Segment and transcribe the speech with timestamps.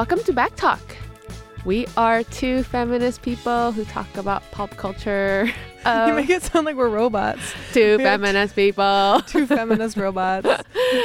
[0.00, 0.80] Welcome to Backtalk.
[1.66, 5.44] We are two feminist people who talk about pop culture.
[5.84, 7.42] you Um, make it sound like we're robots.
[7.74, 9.20] two we feminist people.
[9.26, 10.48] Two feminist robots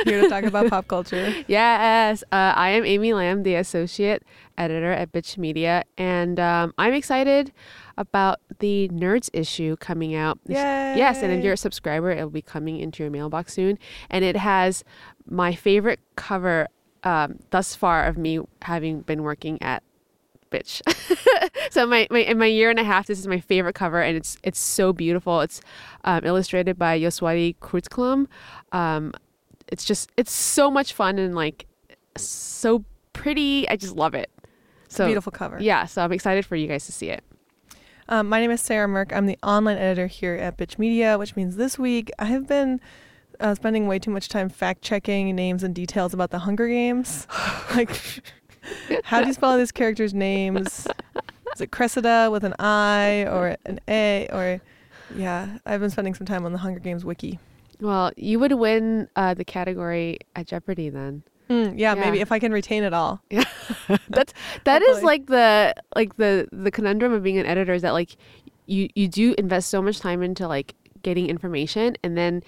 [0.06, 1.34] here to talk about pop culture.
[1.48, 4.24] Yes, uh, I am Amy Lam, the associate
[4.58, 7.52] editor at Bitch Media, and um, I'm excited
[7.98, 10.40] about the Nerds issue coming out.
[10.48, 10.56] Yay!
[10.96, 13.78] Yes, and if you're a subscriber, it'll be coming into your mailbox soon.
[14.10, 14.86] And it has
[15.26, 16.70] my favorite cover
[17.06, 19.84] um, thus far of me having been working at
[20.52, 20.82] Bitch.
[21.72, 24.16] so my, my in my year and a half, this is my favorite cover, and
[24.18, 25.42] it's it's so beautiful.
[25.42, 25.62] It's
[26.04, 28.28] um, illustrated by Yoswati Krutzklum.
[28.72, 29.14] Um,
[29.68, 31.66] it's just it's so much fun and like
[32.18, 32.84] so
[33.14, 33.68] pretty.
[33.70, 34.30] I just love it.
[34.88, 35.58] So beautiful cover.
[35.60, 37.24] yeah, so I'm excited for you guys to see it.
[38.08, 39.12] Um, my name is Sarah Mirk.
[39.12, 42.80] I'm the online editor here at Bitch Media, which means this week I have been
[43.40, 47.28] uh, spending way too much time fact checking names and details about the Hunger Games.
[47.76, 47.90] like,
[49.04, 50.88] how do you spell these characters' names?
[51.54, 54.28] Is it Cressida with an I or an A?
[54.32, 54.62] Or,
[55.16, 57.40] yeah, I've been spending some time on the Hunger Games wiki.
[57.80, 61.24] Well, you would win uh, the category at Jeopardy then.
[61.50, 63.22] Mm, yeah, maybe if I can retain it all.
[63.30, 63.44] Yeah,
[64.10, 64.34] That's
[64.64, 68.18] that is like the like the the conundrum of being an editor is that like
[68.66, 70.74] you you do invest so much time into like
[71.04, 72.42] getting information and then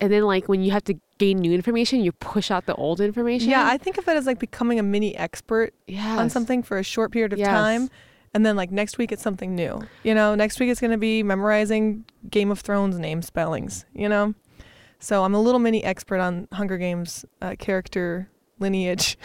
[0.00, 3.00] and then like when you have to gain new information you push out the old
[3.00, 3.50] information.
[3.50, 6.18] Yeah, I think of it as like becoming a mini expert yes.
[6.18, 7.48] on something for a short period of Yes.
[7.48, 7.90] time.
[8.34, 9.80] And then like next week it's something new.
[10.04, 14.08] You know, next week it's going to be memorizing Game of Thrones name spellings, you
[14.08, 14.34] know?
[15.00, 19.16] So I'm a little mini expert on Hunger Games uh, character lineage.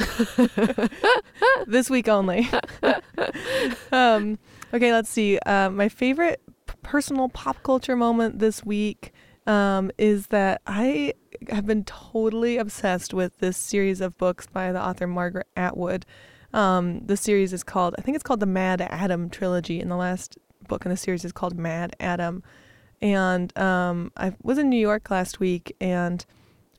[1.68, 2.48] this week only.
[3.92, 4.38] um,
[4.74, 5.38] okay, let's see.
[5.40, 9.12] Uh, my favorite p- personal pop culture moment this week
[9.48, 11.14] um, is that I
[11.50, 16.06] have been totally obsessed with this series of books by the author Margaret Atwood.
[16.54, 20.38] Um, the series is called, I think it's called the MaddAddam trilogy, and the last
[20.68, 22.42] book in the series is called MaddAddam.
[23.02, 26.26] And um, I was in New York last week, and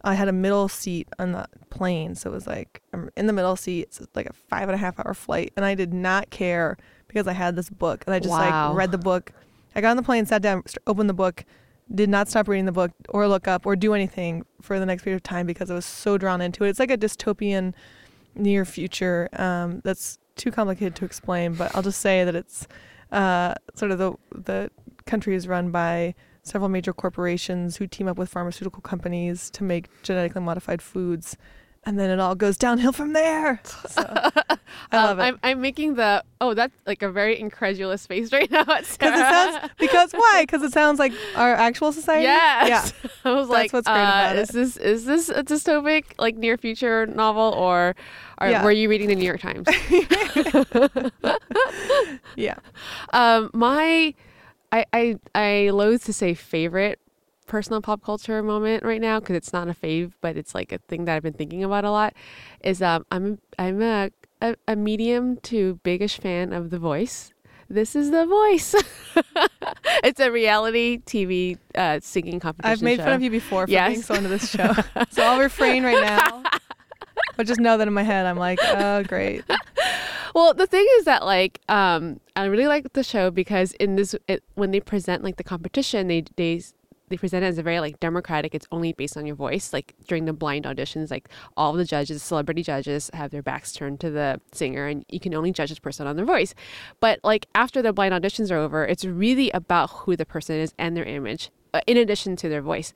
[0.03, 3.33] I had a middle seat on the plane, so it was like I'm in the
[3.33, 3.83] middle seat.
[3.89, 7.27] It's like a five and a half hour flight, and I did not care because
[7.27, 8.69] I had this book, and I just Wow.
[8.69, 9.33] like read the book.
[9.75, 11.45] I got on the plane, sat down, opened the book,
[11.93, 15.03] did not stop reading the book or look up or do anything for the next
[15.03, 16.71] period of time because I was so drawn into it.
[16.71, 17.75] It's like a dystopian
[18.34, 22.67] near future um, that's too complicated to explain, but I'll just say that it's
[23.12, 24.71] uh, sort of the the
[25.06, 29.89] country is run by several major corporations who team up with pharmaceutical companies to make
[30.03, 31.37] genetically modified foods,
[31.87, 33.61] and then it all goes downhill from there.
[33.89, 34.03] So,
[34.91, 35.22] I love Um, it.
[35.22, 38.61] I'm I'm making the oh that's like a very incredulous face right now.
[38.69, 40.43] At Because it sounds because why?
[40.43, 42.25] Because it sounds like our actual society.
[42.25, 42.93] Yes.
[43.03, 43.11] Yeah.
[43.25, 44.53] I was That's like, what's great uh, about is it.
[44.53, 47.94] this is this a dystopic like near future novel or,
[48.41, 48.65] or Yeah.
[48.65, 49.67] were you reading the New York Times?
[52.37, 52.56] Yeah.
[53.12, 54.15] um, my,
[54.73, 56.99] I I I loathe to say favorite
[57.47, 60.78] personal pop culture moment right now because it's not a fave, but it's like a
[60.88, 62.15] thing that I've been thinking about a lot.
[62.62, 64.10] Is um I'm I'm a
[64.43, 67.32] a, a medium to bigish fan of The Voice.
[67.69, 68.75] This is The Voice.
[70.05, 72.72] it's a reality TV uh, singing competition.
[72.72, 73.05] I've made show.
[73.05, 73.88] fun of you before for Yes.
[73.91, 74.72] being so into this show.
[75.11, 76.43] so I'll refrain right now.
[77.37, 79.43] But just know that in my head I'm like, oh great.
[80.37, 84.15] Well, the thing is that like um I really like the show because in this
[84.28, 86.62] it, when they present like the competition, they they
[87.09, 88.55] they present it as a very like democratic.
[88.55, 89.73] It's only based on your voice.
[89.73, 94.01] Like during the blind auditions, like all the judges, celebrity judges, have their backs turned
[94.01, 96.55] to the singer, and you can only judge this person on their voice.
[97.01, 100.75] But like after the blind auditions are over, it's really about who the person is
[100.79, 102.93] and their image, uh, in addition to their voice.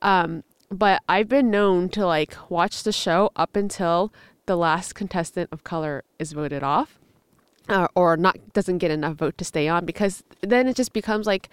[0.00, 4.12] Um, but I've been known to like watch the show up until
[4.46, 6.98] the last contestant of color is voted off
[7.68, 11.26] uh, or not doesn't get enough vote to stay on because then it just becomes
[11.26, 11.48] like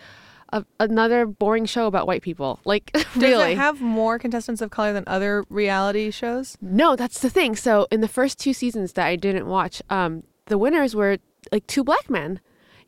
[0.51, 2.59] a, another boring show about white people.
[2.65, 3.51] Like Does really.
[3.53, 6.57] it have more contestants of color than other reality shows?
[6.61, 7.55] no that's the thing.
[7.55, 11.17] So in the first two seasons that i didn't watch um the winners were
[11.51, 12.39] like two black men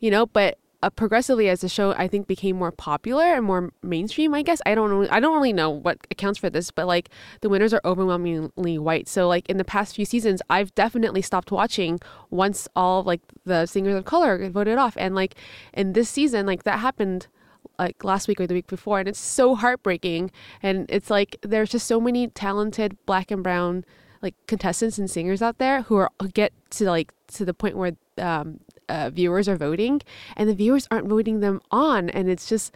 [0.02, 0.26] you know?
[0.26, 4.42] But uh, progressively as the show i think became more popular and more mainstream i
[4.42, 4.60] guess.
[4.66, 7.08] I don't i don't really know what accounts for this but like
[7.40, 9.06] the winners are overwhelmingly white.
[9.06, 12.00] So like in the past few seasons i've definitely stopped watching
[12.30, 14.96] once all like the singers of color voted off.
[14.98, 15.36] And like
[15.72, 17.28] in this season like that happened
[17.78, 20.30] like last week or the week before and it's so heartbreaking.
[20.62, 23.84] And it's like there's just so many talented black and brown
[24.20, 27.76] like contestants and singers out there who are who get to like to the point
[27.76, 30.00] where um, uh, viewers are voting
[30.36, 32.10] and the viewers aren't voting them on.
[32.10, 32.74] And it's just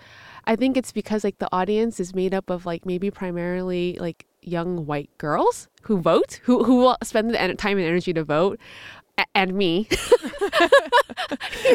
[0.49, 4.27] i think it's because like the audience is made up of like maybe primarily like
[4.47, 8.59] young white girls who vote, who who will spend the time and energy to vote,
[9.35, 9.89] and me.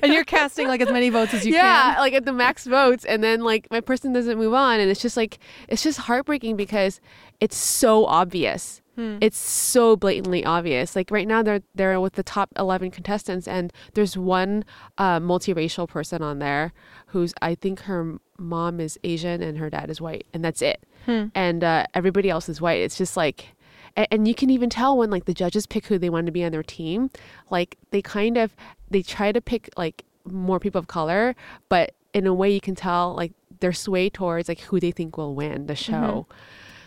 [0.03, 1.93] and you're casting like as many votes as you yeah, can.
[1.93, 4.89] Yeah, like at the max votes, and then like my person doesn't move on, and
[4.89, 6.99] it's just like it's just heartbreaking because
[7.39, 8.81] it's so obvious.
[8.95, 9.17] Hmm.
[9.21, 10.95] It's so blatantly obvious.
[10.95, 14.65] Like right now, they're they're with the top eleven contestants, and there's one
[14.97, 16.73] uh, multiracial person on there
[17.07, 20.83] who's I think her mom is Asian and her dad is white, and that's it.
[21.05, 21.27] Hmm.
[21.33, 22.81] And uh, everybody else is white.
[22.81, 23.55] It's just like.
[23.97, 26.31] A- And you can even tell when like the judges pick who they want to
[26.31, 27.09] be on their team,
[27.49, 28.55] like they kind of
[28.89, 31.35] they try to pick like more people of color,
[31.69, 35.17] but in a way you can tell like they're swayed towards like who they think
[35.17, 36.27] will win the show.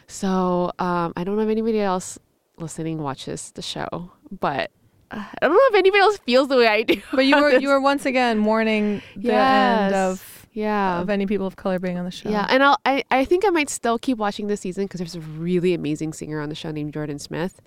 [0.06, 2.18] So um, I don't know if anybody else
[2.58, 4.70] listening watches the show, but
[5.10, 7.00] uh, I don't know if anybody else feels the way I do.
[7.12, 7.62] But you were this.
[7.62, 9.84] you were once again mourning the Yes.
[9.86, 11.00] end of yeah.
[11.00, 12.30] of any people of color being on the show.
[12.30, 15.16] Yeah, and I'll, I I think I might still keep watching this season because there's
[15.16, 17.60] a really amazing singer on the show named Jordan Smith,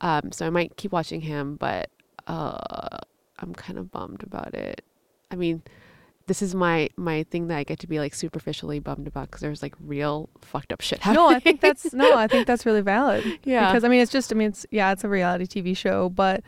[0.00, 1.56] um, so I might keep watching him.
[1.56, 1.90] But
[2.26, 2.98] uh,
[3.38, 4.82] I'm kind of bummed about it.
[5.30, 5.62] I mean,
[6.28, 9.40] this is my my thing that I get to be like superficially bummed about because
[9.40, 11.24] there's like real fucked up shit happening.
[11.24, 13.24] No, I think that's no, I think that's really valid.
[13.44, 13.70] Yeah.
[13.70, 16.42] Because I mean, it's just I mean, it's yeah, it's a reality TV show, but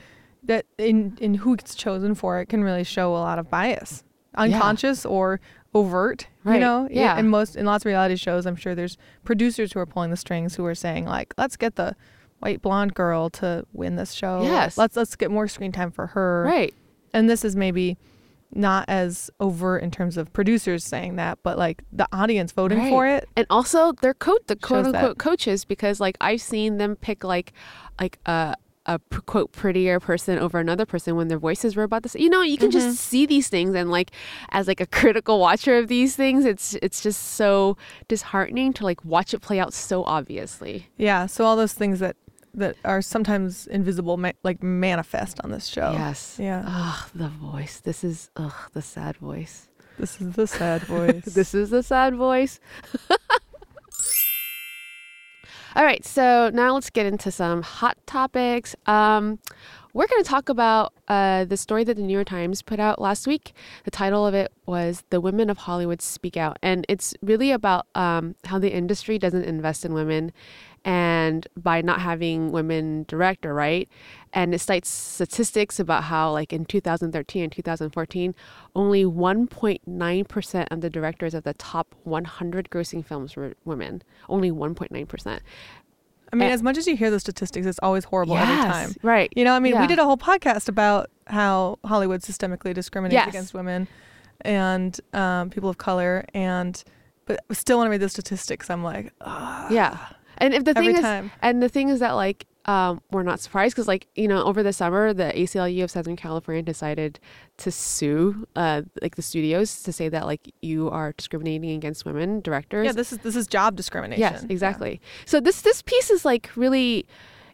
[0.45, 4.05] that in in who gets chosen for it can really show a lot of bias,
[4.35, 5.41] unconscious or
[5.75, 6.27] overt.
[6.45, 7.19] You know, Yeah.
[7.19, 10.17] In most in lots of reality shows, I'm sure there's producers who are pulling the
[10.17, 11.95] strings who are saying like, let's get the
[12.41, 14.43] white blonde girl to win this show.
[14.43, 14.77] Yes.
[14.79, 16.45] Let's let's get more screen time for her.
[16.47, 16.75] right.
[17.13, 17.99] And this is maybe
[18.53, 22.89] not as overt in terms of producers saying that, but like the audience voting Right.
[22.91, 23.29] for it.
[23.37, 24.99] and also they're coach the quote Shows that.
[24.99, 27.53] unquote coaches because like I've seen them pick like
[28.01, 28.55] like a
[28.87, 32.15] a quote prettier person over another person when their voices were about this.
[32.15, 32.79] You know, you can Mm-hmm.
[32.89, 34.11] just see these things and like
[34.51, 37.77] as like a critical watcher of these things, it's it's just so
[38.09, 40.89] disheartening to like watch it play out so obviously.
[40.97, 42.17] Yeah, so all those things that
[42.55, 45.93] that are sometimes invisible, ma- like manifest on this show.
[45.93, 46.37] Yes.
[46.39, 46.65] Yeah.
[46.67, 47.81] Ugh, the voice.
[47.81, 49.69] This is ugh the sad voice.
[49.99, 51.25] This is the sad voice.
[51.27, 52.59] this is the sad voice.
[55.77, 58.75] All right, so now let's get into some hot topics.
[58.87, 59.39] Um,
[59.93, 63.01] we're going to talk about uh, the story that the New York Times put out
[63.01, 63.53] last week.
[63.85, 67.87] The title of it was "The Women of Hollywood Speak Out," and it's really about
[67.95, 70.33] um, how the industry doesn't invest in women,
[70.85, 73.89] and by not having women direct or write.
[74.33, 78.35] And it cites statistics about how, like in 2013 and 2014,
[78.75, 84.03] only 1.9% of the directors of the top 100 grossing films were women.
[84.29, 85.41] Only 1.9%.
[86.33, 86.53] I mean, Eh.
[86.53, 88.95] as much as you hear those statistics, it's always horrible every time.
[89.03, 89.33] Right.
[89.35, 89.81] You know, I mean, Yeah.
[89.81, 93.29] we did a whole podcast about how Hollywood systemically discriminates Yes.
[93.29, 93.89] against women
[94.43, 96.83] and um, people of color, and
[97.27, 98.71] but I still want to read the statistics.
[98.71, 99.13] I'm like.
[99.71, 99.99] Yeah.
[100.41, 101.31] And if the Every thing is, time.
[101.43, 104.63] and the thing is that like um, we're not surprised because like you know over
[104.63, 107.19] the summer the ACLU of Southern California decided
[107.59, 112.41] to sue uh, like the studios to say that like you are discriminating against women
[112.41, 112.85] directors.
[112.87, 114.21] yeah, this is this is job discrimination.
[114.21, 114.53] Yes, Yeah.
[114.53, 115.01] exactly.
[115.25, 117.07] So this this piece is like really,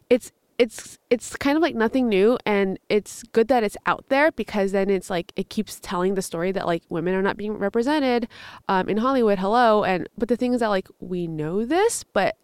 [0.09, 4.31] it's it's it's kind of like nothing new, and it's good that it's out there
[4.31, 7.53] because then it's like it keeps telling the story that like women are not being
[7.53, 8.27] represented
[8.67, 9.39] um, in Hollywood.
[9.39, 12.35] Hello, and but the thing is that like we know this, but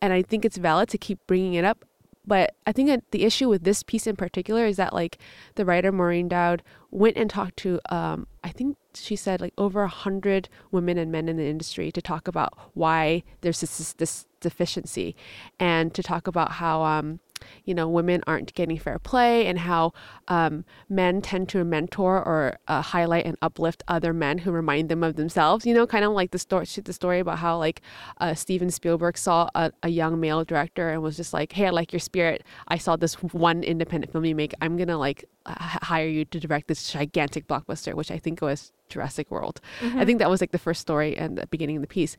[0.00, 1.84] and I think it's valid to keep bringing it up.
[2.26, 5.18] But I think the issue with this piece in particular is that like
[5.54, 9.82] the writer Maureen Dowd went and talked to um, I think she said like over
[9.82, 14.26] a hundred women and men in the industry to talk about why there's this, this
[14.40, 15.14] deficiency
[15.60, 17.20] and to talk about how um,
[17.64, 19.92] you know women aren't getting fair play and how
[20.28, 25.02] um, men tend to mentor or uh, highlight and uplift other men who remind them
[25.02, 27.80] of themselves you know kind of like the story the story about how like
[28.18, 31.70] uh, Steven Spielberg saw a, a young male director and was just like hey I
[31.70, 32.44] like your spirit.
[32.68, 36.40] I saw this one independent film you make I'm gonna like h- hire you to
[36.40, 39.60] direct this gigantic blockbuster which I think was Jurassic World.
[39.82, 42.16] I think that was like the first story and the beginning of the piece.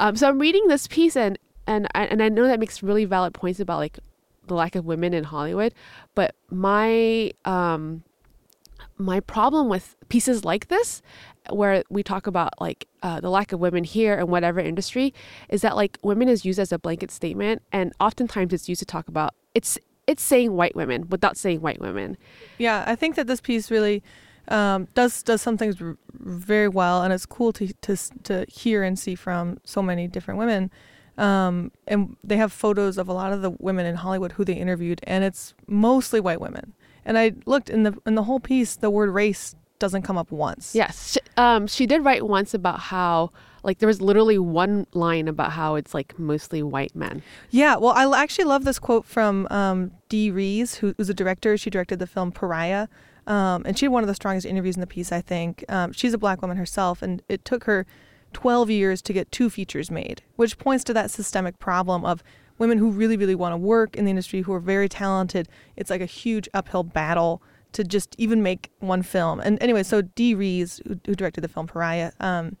[0.00, 3.04] Um, so I'm reading this piece and and I, and I know that makes really
[3.04, 3.98] valid points about like
[4.48, 5.74] the lack of women in Hollywood,
[6.14, 8.02] but my um
[8.96, 11.02] my problem with pieces like this
[11.50, 15.14] where we talk about like uh, the lack of women here in whatever industry
[15.48, 18.84] is that like women is used as a blanket statement and oftentimes it's used to
[18.84, 22.16] talk about it's it's saying white women without saying white women
[22.58, 24.02] Yeah, I think that this piece really
[24.48, 28.82] um, does does some things r- very well, and it's cool to to to hear
[28.82, 30.70] and see from so many different women.
[31.18, 34.54] Um, and they have photos of a lot of the women in Hollywood who they
[34.54, 36.72] interviewed, and it's mostly white women.
[37.04, 40.30] And I looked in the in the whole piece, the word race doesn't come up
[40.30, 40.74] once.
[40.74, 43.32] Yes, she, um, she did write once about how
[43.64, 47.22] like there was literally one line about how it's like mostly white men.
[47.50, 51.56] Yeah, well, I actually love this quote from um, Dee Rees, who was a director.
[51.56, 52.86] She directed the film Pariah,
[53.26, 55.64] um, and she had one of the strongest interviews in the piece, I think.
[55.68, 57.86] Um, she's a black woman herself, and it took her
[58.32, 62.22] 12 years to get two features made, which points to that systemic problem of
[62.58, 65.48] women who really, really want to work in the industry, who are very talented.
[65.76, 67.42] It's like a huge uphill battle
[67.72, 69.40] to just even make one film.
[69.40, 72.56] And anyway, so Dee Rees, who, who directed the film Pariah, um,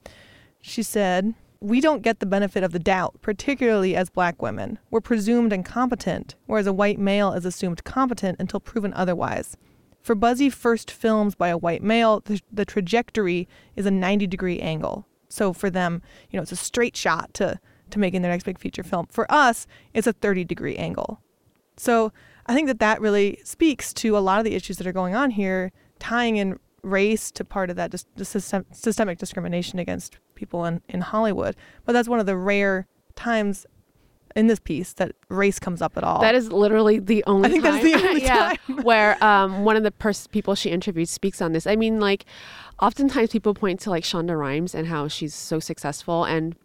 [0.60, 4.78] she said, We don't get the benefit of the doubt, particularly as black women.
[4.90, 9.56] We're presumed incompetent, whereas a white male is assumed competent until proven otherwise.
[10.02, 14.60] For buzzy first films by a white male, the, the trajectory is a 90 degree
[14.60, 15.06] angle.
[15.28, 18.58] So for them, you know, it's a straight shot to, to making their next big
[18.58, 19.06] feature film.
[19.10, 21.20] For us, it's a 30 degree angle.
[21.76, 22.12] So
[22.46, 25.14] I think that that really speaks to a lot of the issues that are going
[25.14, 30.64] on here, tying in race to part of that dis- system, systemic discrimination against people
[30.64, 31.56] in, in Hollywood.
[31.84, 33.66] But that's one of the rare times
[34.36, 36.20] in this piece that race comes up at all.
[36.20, 37.48] That is literally the only.
[37.48, 38.84] I think time, that's the only yeah, time.
[38.84, 41.66] where um, one of the pers- people she interviewed speaks on this.
[41.66, 42.24] I mean, like,
[42.80, 46.56] oftentimes people point to like Shonda Rhimes and how she's so successful, and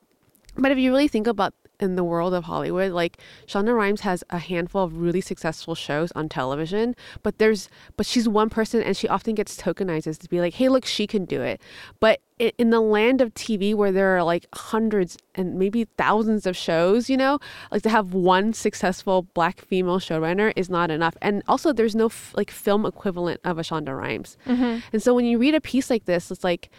[0.58, 4.24] but if you really think about in the world of Hollywood, like Shonda Rhimes has
[4.30, 8.96] a handful of really successful shows on television, but there's but she's one person and
[8.96, 11.62] she often gets tokenized as to be like, hey, look, she can do it.
[12.00, 16.58] But in, the land of TV where there are like hundreds and maybe thousands of
[16.58, 17.40] shows, you know,
[17.72, 21.16] like to have one successful black female showrunner is not enough.
[21.22, 24.38] And also, there's no f- like film equivalent of a Shonda Rhimes.
[24.46, 24.80] Mm-hmm.
[24.92, 26.70] And so when you read a piece like this, it's like,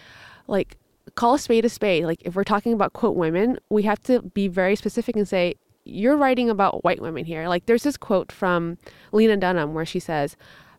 [0.49, 0.77] like
[1.15, 2.05] call a spade a spade.
[2.05, 5.55] Like if we're talking about quote women, we have to be very specific and say
[5.85, 7.49] you're writing about white women here.
[7.49, 8.79] Like there's this quote from
[9.13, 10.37] Lena Dunham where she says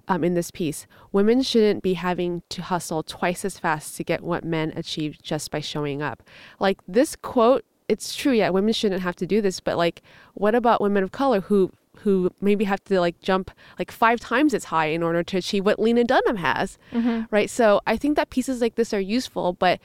[0.08, 4.22] um, in this piece, women shouldn't be having to hustle twice as fast to get
[4.22, 6.24] what men achieve just by showing up.
[6.60, 8.34] Like this quote, it's true.
[8.34, 10.02] Yeah, women shouldn't have to do this, but like,
[10.34, 13.50] what about women of color who who maybe have to like jump
[13.80, 16.78] like five times as high in order to achieve what Lena Dunham has,
[17.32, 17.50] right?
[17.50, 19.80] So I think that pieces like this are useful, but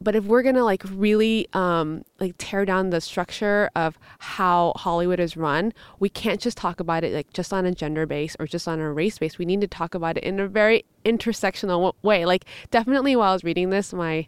[0.00, 5.20] but if we're gonna like really um, like tear down the structure of how Hollywood
[5.20, 8.46] is run, we can't just talk about it like just on a gender base or
[8.46, 9.38] just on a race base.
[9.38, 12.24] We need to talk about it in a very intersectional w- way.
[12.24, 14.26] Like definitely, while I was reading this, my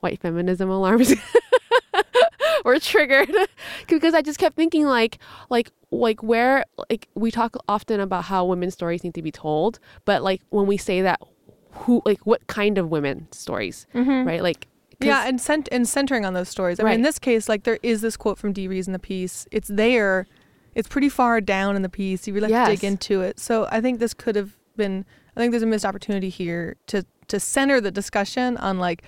[0.00, 1.14] white feminism alarms
[2.64, 3.30] were triggered
[3.88, 5.18] because I just kept thinking like
[5.48, 9.78] like like where like we talk often about how women's stories need to be told,
[10.04, 11.20] but like when we say that,
[11.70, 13.86] who like what kind of women stories,
[14.26, 14.42] right?
[14.42, 14.66] Like
[15.00, 16.80] Yeah, and cent- and centering on those stories.
[16.80, 18.98] I mean, in this case, like there is this quote from Dee Rees in the
[18.98, 19.46] piece.
[19.50, 20.26] It's there.
[20.74, 22.26] It's pretty far down in the piece.
[22.26, 23.38] You really have to dig into it.
[23.38, 25.04] So I think this could have been.
[25.36, 29.02] I think there's a missed opportunity here to to center the discussion on like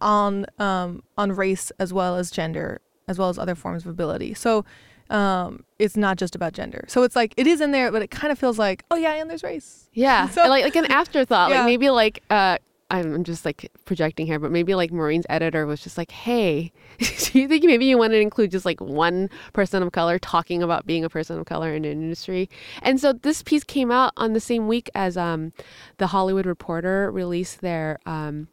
[0.00, 4.34] on um on race as well as gender as well as other forms of ability.
[4.34, 4.64] So
[5.10, 6.84] um it's not just about gender.
[6.88, 9.12] So it's like it is in there, but it kind of feels like oh yeah,
[9.14, 9.88] and there's race.
[9.92, 11.50] Yeah, So- like like an afterthought.
[11.50, 11.58] Yeah.
[11.58, 12.58] Like maybe like uh,
[12.90, 17.38] I'm just like projecting here, but maybe like Maureen's editor was just like, "Hey, do
[17.38, 20.86] you think maybe you want to include just like one person of color talking about
[20.86, 22.48] being a person of color in an industry?"
[22.80, 25.52] And so this piece came out on the same week as um,
[25.98, 27.98] the Hollywood Reporter released their.
[28.06, 28.48] Um,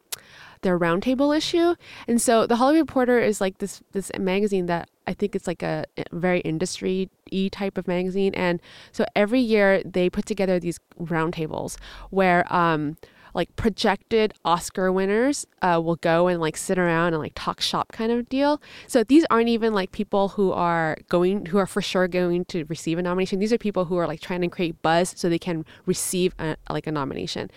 [0.62, 1.76] their roundtable issue,
[2.08, 5.62] and so the Hollywood Reporter is like this this magazine that I think it's like
[5.62, 10.80] a very industry e type of magazine, and so every year they put together these
[10.98, 11.76] roundtables
[12.10, 12.96] where um,
[13.36, 17.92] like projected Oscar winners uh, will go and like sit around and like talk shop
[17.92, 18.62] kind of deal.
[18.86, 22.64] So these aren't even like people who are going who are for sure going to
[22.64, 23.38] receive a nomination.
[23.38, 26.56] These are people who are like trying to create buzz so they can receive a,
[26.70, 27.50] like a nomination.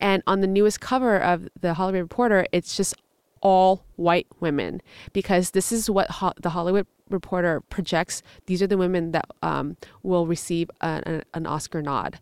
[0.00, 2.94] And on the newest cover of the Hollywood Reporter, it's just
[3.42, 4.80] all white women
[5.12, 8.22] because this is what ho- the Hollywood Reporter projects.
[8.46, 12.18] These are the women that um, will receive an, Oscar nod,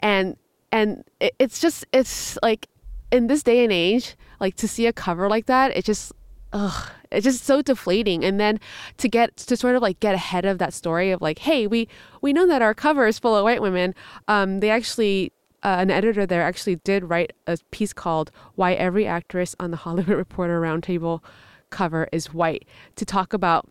[0.00, 0.36] and
[0.72, 2.68] and it, it's just it's like
[3.10, 6.12] in this day and age, like to see a cover like that, it just
[6.52, 8.24] ugh, it's just so deflating.
[8.24, 8.60] And then
[8.98, 11.88] to get to sort of like get ahead of that story of like, hey, we
[12.22, 13.94] we know that our cover is full of white women.
[14.28, 19.06] Um, they actually uh, an editor there actually did write a piece called "Why Every
[19.06, 21.22] Actress on the Hollywood Reporter Roundtable
[21.70, 23.68] Cover is White" to talk about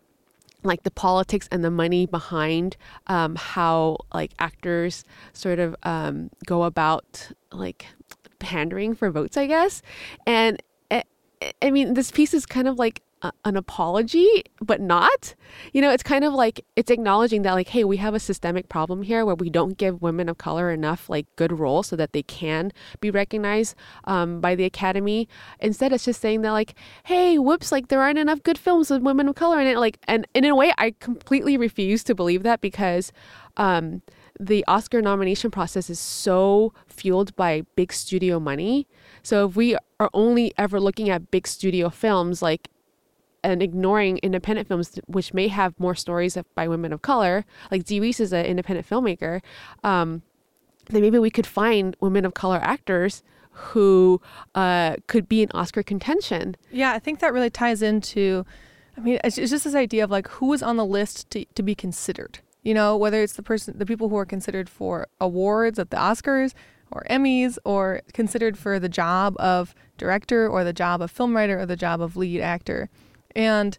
[0.62, 2.76] like the politics and the money behind
[3.06, 7.86] um, how like actors sort of um, go about like
[8.38, 9.82] pandering for votes, I guess.
[10.26, 11.04] And I,
[11.62, 13.02] I mean, this piece is kind of like
[13.44, 15.34] an apology, but not.
[15.72, 18.68] You know, it's kind of like it's acknowledging that like, hey, we have a systemic
[18.68, 22.12] problem here where we don't give women of color enough like good roles so that
[22.12, 23.74] they can be recognized
[24.04, 25.28] um, by the Academy.
[25.60, 26.74] Instead, it's just saying that like,
[27.04, 29.78] hey, whoops, like there aren't enough good films with women of color in it.
[29.78, 33.12] Like, and, and in a way, I completely refuse to believe that because.
[33.56, 34.02] Um,
[34.38, 38.88] the Oscar nomination process is so fueled by big studio money.
[39.22, 42.68] So if we are only ever looking at big studio films, like
[43.42, 47.84] and ignoring independent films, which may have more stories of, by women of color, like
[47.84, 49.40] Dee Rees is an independent filmmaker,
[49.82, 50.22] um,
[50.88, 54.20] then maybe we could find women of color actors who
[54.54, 56.56] uh, could be in Oscar contention.
[56.70, 58.44] Yeah, I think that really ties into,
[58.96, 61.44] I mean, it's, it's just this idea of like who is on the list to,
[61.54, 62.40] to be considered.
[62.62, 65.96] You know, whether it's the person, the people who are considered for awards at the
[65.96, 66.52] Oscars
[66.90, 71.58] or Emmys or considered for the job of director or the job of film writer
[71.60, 72.90] or the job of lead actor.
[73.36, 73.78] And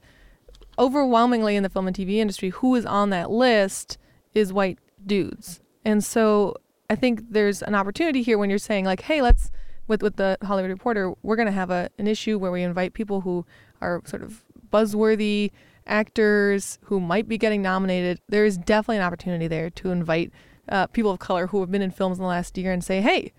[0.80, 3.98] overwhelmingly in the film and TV industry, who is on that list
[4.34, 5.60] is white dudes.
[5.86, 6.56] And so
[6.90, 9.52] I think there's an opportunity here when you're saying like, hey, let's
[9.88, 13.22] with with the Hollywood Reporter, we're gonna have a an issue where we invite people
[13.22, 13.46] who
[13.82, 15.52] are sort of buzzworthy
[15.88, 18.20] actors who might be getting nominated.
[18.30, 20.32] There is definitely an opportunity there to invite
[20.70, 23.02] uh, people of color who have been in films in the last year and say,
[23.02, 23.34] hey,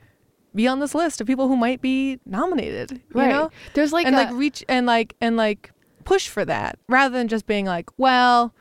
[0.54, 2.92] be on this list of people who might be nominated.
[2.92, 3.30] You Right.
[3.30, 3.50] know?
[3.72, 5.71] There's like and a, like reach and like and like
[6.04, 8.54] push for that rather than just being like, well,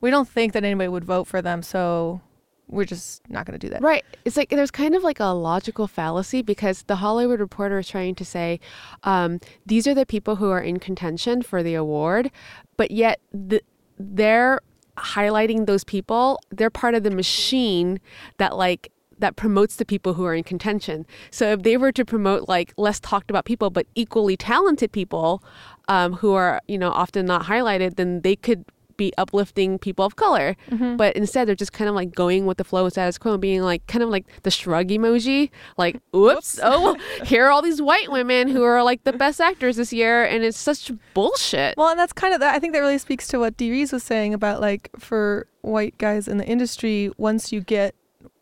[0.00, 2.20] we don't think that anybody would vote for them, so
[2.68, 3.82] we're just not going to do that.
[3.82, 4.04] Right.
[4.24, 8.14] It's like there's kind of like a logical fallacy because the Hollywood Reporter is trying
[8.16, 8.60] to say
[9.02, 12.30] um, these are the people who are in contention for the award,
[12.76, 13.62] but yet the,
[13.98, 14.60] they're
[14.96, 16.40] highlighting those people.
[16.50, 18.00] They're part of the machine
[18.38, 21.06] that like that promotes the people who are in contention.
[21.30, 25.42] So if they were to promote like less talked about people but equally talented people
[25.88, 28.64] um, who are you know often not highlighted, then they could
[28.96, 30.56] be uplifting people of color.
[30.96, 33.62] But instead, they're just kind of like going with the flow, status quo, and being
[33.62, 38.10] like kind of like the shrug emoji, like, "Oops, oh, here are all these white
[38.10, 41.76] women who are like the best actors this year," and it's such bullshit.
[41.76, 42.54] Well, and that's kind of that.
[42.54, 45.96] I think that really speaks to what Dee Rees was saying about like for white
[45.98, 47.94] guys in the industry, once you get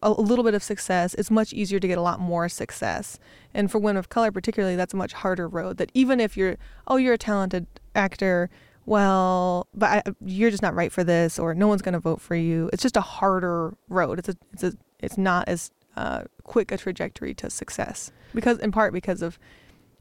[0.03, 3.19] a little bit of success, it's much easier to get a lot more success.
[3.55, 5.77] And for women of color, particularly, that's a much harder road.
[5.77, 8.51] That even if you're, oh, you're a talented actor,
[8.85, 12.21] well, but I, you're just not right for this, or no one's going to vote
[12.21, 12.69] for you.
[12.73, 14.19] It's just a harder road.
[14.19, 18.73] It's a, it's a, it's not as uh, quick a trajectory to success because, in
[18.73, 19.39] part, because of,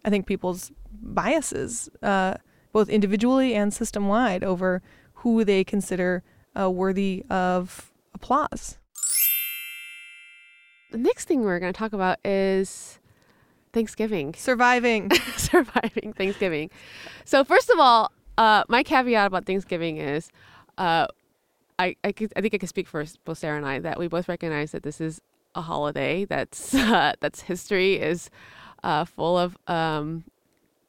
[0.04, 2.36] I think people's biases, uh,
[2.72, 4.82] both individually and system wide, over
[5.16, 6.24] who they consider
[6.60, 8.78] uh, worthy of applause.
[10.92, 13.00] The next thing we're going to talk about is
[13.74, 15.12] Thanksgiving, Surviving.
[15.38, 16.70] surviving Thanksgiving.
[17.26, 20.30] So first of all, uh, my caveat about Thanksgiving is,
[20.78, 21.08] uh,
[21.80, 24.08] I I, could, I think I can speak for both Sarah and I that we
[24.08, 25.22] both recognize that this is
[25.56, 28.30] a holiday that's uh, that's history is
[28.84, 30.26] uh, full of um,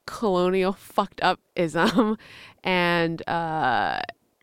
[0.07, 2.17] colonial fucked up ism
[2.65, 4.01] and uh,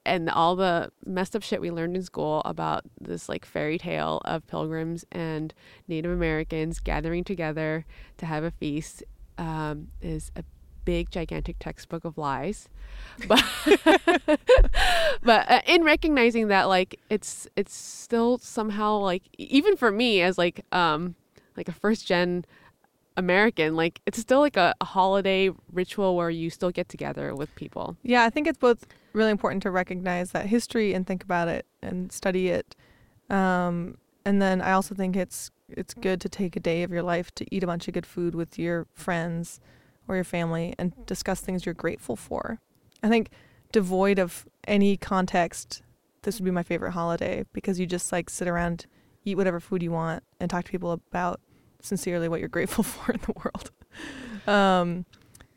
[0.10, 4.22] and all the messed up shit we learned in school about this like fairy tale
[4.26, 5.54] of pilgrims and
[5.88, 7.86] Native Americans gathering together
[8.17, 9.04] to have a feast
[9.38, 10.43] um, is a
[10.86, 12.67] big gigantic textbook of lies.
[13.28, 13.43] But
[15.22, 20.38] but uh, in recognizing that like it's it's still somehow like even for me as
[20.38, 21.15] like um
[21.56, 22.45] like a first gen
[23.17, 27.54] American like it's still like a, a holiday ritual where you still get together with
[27.56, 27.98] people.
[28.02, 31.65] Yeah, I think it's both really important to recognize that history and think about it
[31.82, 32.76] and study it.
[33.30, 37.04] Um, and then I also think it's it's good to take a day of your
[37.04, 39.60] life to eat a bunch of good food with your friends
[40.08, 42.60] or your family and discuss things you're grateful for.
[43.04, 43.30] I think
[43.72, 45.84] devoid of any context,
[46.24, 48.88] this would be my favorite holiday because you just like sit around,
[49.26, 51.39] eat whatever food you want, and talk to people about
[51.82, 53.72] sincerely what you're grateful for in the world.
[54.48, 55.06] Um,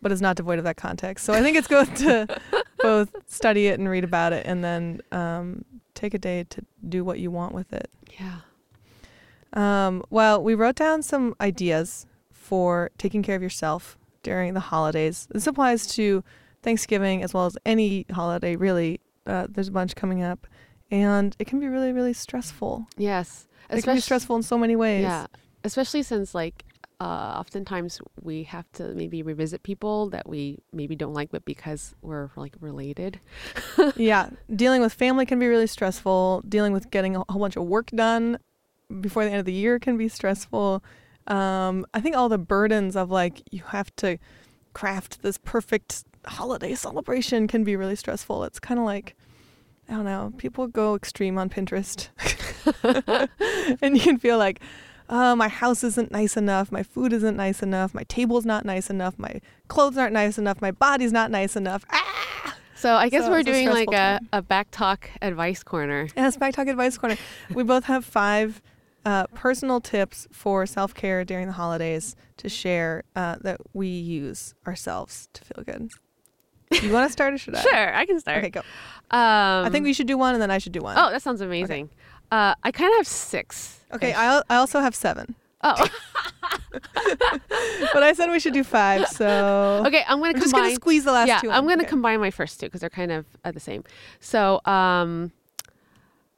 [0.02, 1.24] but it's not devoid of that context.
[1.24, 2.26] So I think it's good to
[2.78, 7.04] both study it and read about it, and then um, take a day to do
[7.04, 7.88] what you want with it.
[8.20, 8.40] yeah
[9.52, 15.28] Um, well, we wrote down some ideas for taking care of yourself during the holidays.
[15.30, 16.24] This applies to
[16.62, 19.00] Thanksgiving as well as any holiday, really.
[19.26, 20.46] Uh, there's a bunch coming up,
[20.90, 22.86] and it can be really, really stressful.
[22.96, 25.02] yes It can be Especially- stressful in so many ways.
[25.02, 25.26] Yeah,
[25.64, 26.64] especially since like
[27.02, 31.96] uh, oftentimes we have to maybe revisit people that we maybe don't like, but because
[32.00, 33.18] we're like related.
[33.96, 36.44] yeah, dealing with family can be really stressful.
[36.48, 38.38] Dealing with getting a whole bunch of work done
[39.00, 40.84] before the end of the year can be stressful.
[41.26, 44.18] Um, I think all the burdens of like you have to
[44.72, 48.44] craft this perfect holiday celebration can be really stressful.
[48.44, 49.16] It's kind of like,
[49.88, 52.10] I don't know, people go extreme on Pinterest.
[53.82, 54.60] and you can feel like,
[55.08, 58.90] oh, my house isn't nice enough, my food isn't nice enough, my table's not nice
[58.90, 61.84] enough, my clothes aren't nice enough, my body's not nice enough.
[61.90, 62.56] Ah!
[62.74, 64.28] So I guess So we're it's a doing like a, time.
[64.32, 66.08] a back talk advice corner.
[66.16, 67.16] Yes, Back Talk Advice Corner.
[67.54, 68.60] we both have five
[69.04, 74.54] uh, personal tips for self care during the holidays to share uh, that we use
[74.66, 75.92] ourselves to feel good.
[76.82, 77.62] You want to start or should I?
[77.70, 78.38] Sure, I can start.
[78.38, 78.60] Okay, go.
[79.10, 80.96] Um, I think we should do one and then I should do one.
[80.98, 81.90] Oh, that sounds amazing.
[82.32, 83.80] Uh, I kind of have six.
[83.94, 84.14] okay.
[84.14, 85.76] I, I also have seven, Oh,
[87.92, 89.06] but I said we should do five.
[89.08, 90.02] So okay.
[90.08, 90.74] I'm gonna we're just gonna combine.
[90.74, 91.50] squeeze the last yeah, two.
[91.50, 91.68] I'm in.
[91.68, 91.90] gonna Okay.
[91.90, 93.84] combine my first two because they're kind of uh, the same.
[94.18, 95.32] So, um,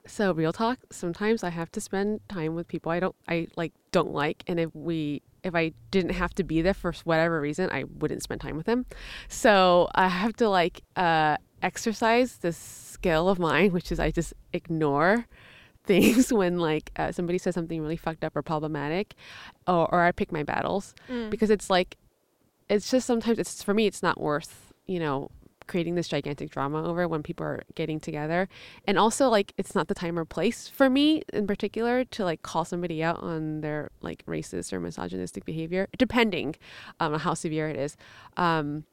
[0.07, 0.79] so real talk.
[0.91, 4.61] Sometimes I have to spend time with people I don't, I like, don't like, and
[4.61, 8.41] if we, if I didn't have to be there for whatever reason, I wouldn't spend
[8.43, 8.85] time with them.
[9.29, 14.35] So I have to like uh, exercise this skill of mine, which is I just
[14.53, 15.27] ignore
[15.85, 19.15] things when like uh, somebody says something really fucked up or problematic,
[19.67, 21.31] or, or I pick my battles Mm.
[21.31, 21.97] because it's like
[22.69, 25.31] it's just sometimes it's for me it's not worth you know
[25.67, 28.49] creating this gigantic drama over when people are getting together
[28.87, 32.43] and also like it's not the time or place for me in particular to like
[32.43, 36.55] call somebody out on their like racist or misogynistic behavior depending
[37.01, 37.97] um, on how severe it is
[38.37, 38.85] um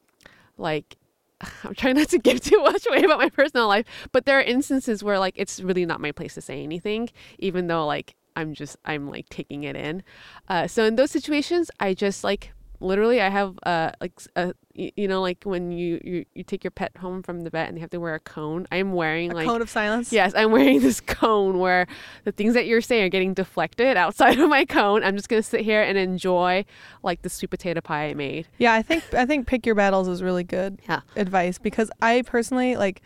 [0.56, 0.96] like
[1.64, 4.42] I'm trying not to give too much away about my personal life, but there are
[4.42, 8.54] instances where like it's really not my place to say anything, even though like I'm
[8.54, 10.02] just I'm like taking it in.
[10.48, 12.52] Uh, so in those situations, I just like
[12.82, 16.64] literally I have uh like a y- you know like when you, you you take
[16.64, 18.66] your pet home from the vet and they have to wear a cone.
[18.72, 20.12] I'm wearing a like cone of silence.
[20.12, 21.86] Yes, I'm wearing this cone where
[22.24, 25.02] the things that you're saying are getting deflected outside of my cone.
[25.04, 26.64] I'm just gonna sit here and enjoy
[27.02, 28.48] like the sweet potato pie I made.
[28.58, 31.00] Yeah, I think I think pick your battles is really good Yeah.
[31.16, 33.00] advice because I personally like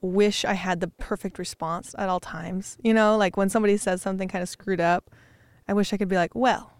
[0.00, 2.76] wish I had the perfect response at all times.
[2.82, 5.10] You know, like when somebody says something kind of screwed up,
[5.68, 6.70] I wish I could be like, well.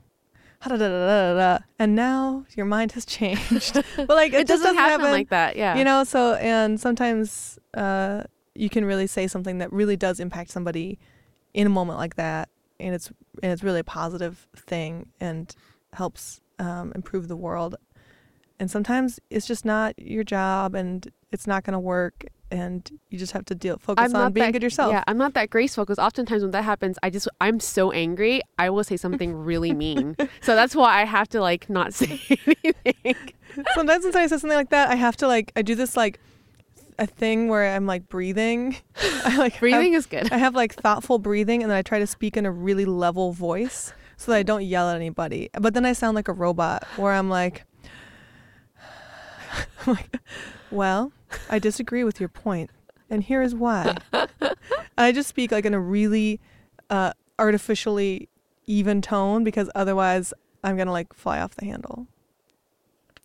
[0.68, 3.74] Da-da-da-da-da-da, And now your mind has changed.
[3.96, 5.56] but like it, It, just doesn't, happen, like that.
[5.56, 5.76] Yeah.
[5.76, 10.50] You know, so and sometimes uh, you can really say something that really does impact
[10.50, 10.98] somebody
[11.54, 12.48] in a moment like that,
[12.80, 13.10] and it's
[13.42, 15.54] and it's really a positive thing and
[15.92, 17.76] helps um, improve the world.
[18.58, 23.18] And sometimes it's just not your job, and it's not going to work, and you
[23.18, 24.92] just have to deal focus I'm on being that, good yourself.
[24.92, 28.42] Yeah, I'm not that graceful because oftentimes when that happens, I just I'm so angry.
[28.58, 30.16] I will say something really mean.
[30.42, 33.16] so that's why I have to like not say anything.
[33.74, 36.20] Sometimes when I say something like that, I have to like I do this like
[36.98, 38.76] a thing where I'm like breathing.
[39.24, 40.30] I like have- Breathing is good.
[40.30, 43.32] I have like thoughtful breathing and then I try to speak in a really level
[43.32, 45.48] voice so that I don't yell at anybody.
[45.58, 47.64] But then I sound like a robot where I'm like,
[49.86, 50.18] I'm like
[50.70, 51.12] well,
[51.50, 52.70] I disagree with your point
[53.12, 53.94] and here is why.
[54.98, 56.40] I just speak like in a really
[56.90, 58.28] uh, artificially
[58.66, 60.32] even tone because otherwise
[60.64, 62.06] I'm to like fly off the handle.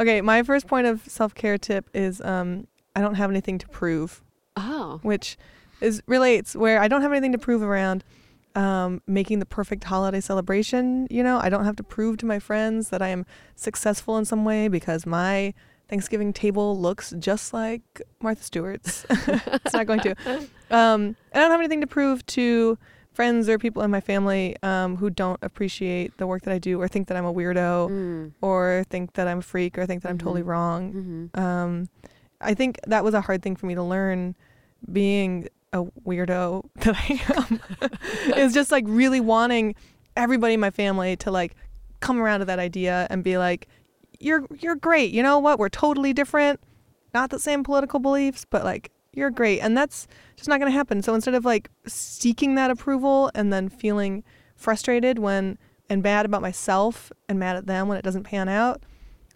[0.00, 4.22] okay, my first point of self-care tip is um I don't have anything to prove
[4.56, 5.00] Oh.
[5.02, 5.36] which
[5.80, 8.04] is relates where I don't have anything to prove around
[8.54, 11.06] um, making the perfect holiday celebration.
[11.10, 14.24] You know, I don't have to prove to my friends that I am successful in
[14.24, 15.52] some way because my
[15.88, 19.06] Thanksgiving table looks just like Martha Stewart's.
[19.10, 20.14] it's not going to.
[20.70, 22.76] Um, I don't have anything to prove to
[23.12, 26.80] friends or people in my family um, who don't appreciate the work that I do
[26.80, 28.32] or think that I'm a weirdo Mm.
[28.42, 30.46] or think that I'm a freak or think that I'm totally Mhm.
[30.46, 30.92] wrong
[31.32, 31.88] hmm um,
[32.42, 34.34] I think that was a hard thing for me to learn
[34.92, 39.74] being a weirdo that I am is just like really wanting
[40.16, 41.54] everybody in my family to like
[42.00, 43.66] come around to that idea and be like
[44.20, 46.60] you're you're great you know what we're totally different
[47.14, 50.76] not the same political beliefs but like you're great and that's just not going to
[50.76, 54.22] happen so instead of like seeking that approval and then feeling
[54.54, 58.82] frustrated when and mad about myself and mad at them when it doesn't pan out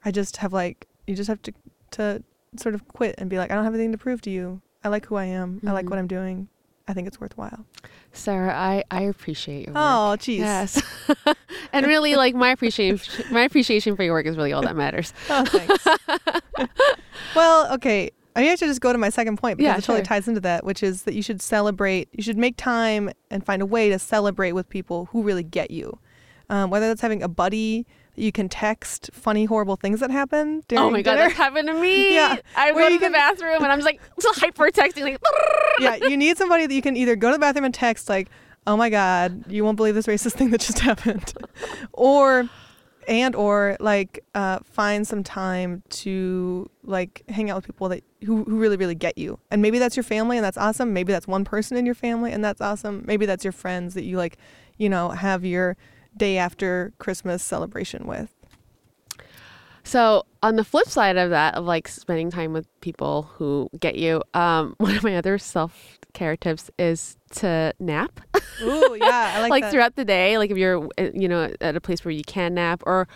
[0.04, 1.52] i just have like you just have to
[1.90, 2.22] to
[2.56, 4.60] sort of quit and be like, I don't have anything to prove to you.
[4.82, 5.60] I like who I am.
[5.64, 5.90] I like Mhm.
[5.90, 6.48] what I'm doing.
[6.90, 7.64] I think it's worthwhile.
[8.12, 9.82] Sarah, I I appreciate your work.
[9.84, 10.40] Oh, geez.
[10.40, 10.82] Yes.
[11.72, 15.12] and really like my appreciation my appreciation for your work is really all that matters.
[15.30, 15.86] Oh, thanks.
[17.36, 18.10] well, okay.
[18.34, 20.04] I mean, I should just go to my second point because Yeah, it totally sure.
[20.04, 22.08] ties into that, which is that you should celebrate.
[22.12, 25.70] You should make time and find a way to celebrate with people who really get
[25.70, 25.98] you.
[26.48, 30.84] Um, whether that's having a buddy you can text funny, horrible things that happen during
[30.84, 31.28] oh my god, dinner.
[31.28, 32.14] that's happened to me.
[32.20, 34.00] Yeah, I where go to you the bathroom and I'm just like
[34.36, 35.18] hyper texting like
[35.80, 38.28] yeah, you need somebody that you can either go to the bathroom and text like,
[38.66, 41.32] "Oh my God, you won't believe this racist thing that just happened,"
[41.92, 42.48] or
[43.08, 48.44] and or like uh, find some time to like hang out with people that who,
[48.44, 49.38] who really really get you.
[49.50, 50.92] And maybe that's your family and that's awesome.
[50.92, 53.02] Maybe that's one person in your family and that's awesome.
[53.06, 54.38] Maybe that's your friends that you like
[54.78, 55.76] you know have your
[56.16, 58.34] day after christmas celebration with
[59.82, 63.96] So on the flip side of that, of like spending time with people who get
[63.96, 68.20] you, um, one of my other self care tips is to nap.
[68.62, 71.76] Ooh, yeah i like, like throughout the day, like if you're uh, you know at
[71.76, 73.08] a place where you can nap, or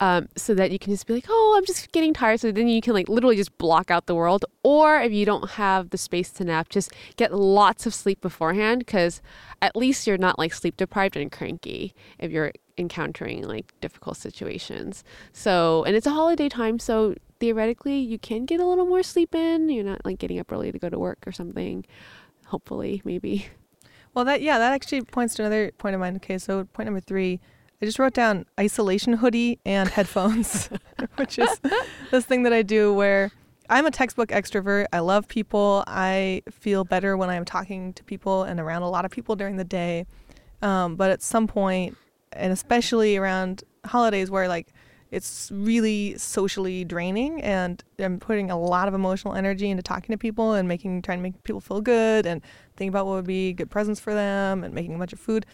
[0.00, 2.40] um, so that you can just be like, oh, I'm just getting tired.
[2.40, 4.46] So then you can like literally just block out the world.
[4.62, 8.80] Or if you don't have the space to nap, just get lots of sleep beforehand
[8.80, 9.20] because
[9.60, 15.04] at least you're not like sleep deprived and cranky if you're encountering like difficult situations.
[15.32, 19.34] So and it's a holiday time, so theoretically you can get a little more sleep
[19.34, 19.68] in.
[19.68, 21.84] You're not like getting up early to go to work or something.
[22.46, 23.46] Hopefully, maybe.
[24.12, 26.16] Well, that yeah, that actually points to another point of mine.
[26.16, 27.38] Okay, so point number three,
[27.82, 30.68] I just wrote down isolation hoodie and headphones,
[31.16, 31.60] which is
[32.10, 33.30] this thing that I do where
[33.70, 34.86] I'm a textbook extrovert.
[34.92, 35.84] I love people.
[35.86, 39.56] I feel better when I'm talking to people and around a lot of people during
[39.56, 40.06] the day.
[40.60, 41.96] Um, but at some point,
[42.32, 44.74] and especially around holidays where like
[45.10, 50.18] it's really socially draining and I'm putting a lot of emotional energy into talking to
[50.18, 52.42] people and making trying to make people feel good and
[52.76, 55.46] thinking about what would be good presents for them and making a bunch of food.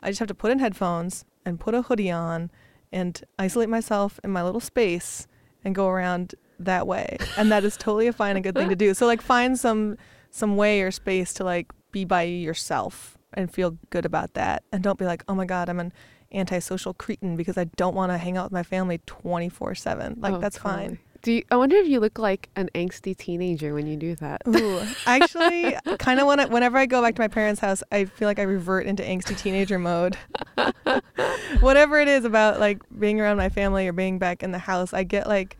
[0.00, 2.50] I just have to put in headphones and put a hoodie on
[2.92, 5.26] and isolate myself in my little space
[5.64, 7.16] and go around that way.
[7.38, 8.92] And that is totally a fine and good thing to do.
[8.92, 9.96] So like find some
[10.30, 14.62] some way or space to like be by yourself and feel good about that.
[14.72, 15.92] And don't be like, "Oh my god, I'm an
[16.32, 20.38] antisocial cretin because I don't want to hang out with my family 24/7." Like Oh,
[20.40, 20.88] that's totally.
[20.88, 20.98] fine.
[21.26, 24.42] Do you, I wonder if you look like an angsty teenager when you do that?
[24.46, 28.04] Ooh, actually, kind of when I, whenever I go back to my parents' house, I
[28.04, 30.16] feel like I revert into angsty teenager mode.
[31.58, 34.94] Whatever it is about like being around my family or being back in the house,
[34.94, 35.56] I get like,